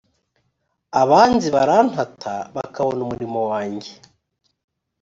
[1.01, 3.91] abanzi barantata bakabona umurimo wanjye